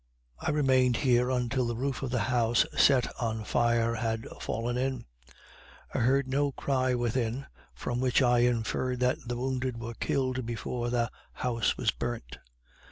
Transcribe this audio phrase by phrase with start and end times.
[0.39, 5.05] I remained here until the roof of the house set on fire had fallen in.
[5.93, 10.89] I heard no cry within, from which I infered that the wounded were killed before
[10.89, 12.39] the house was burnt.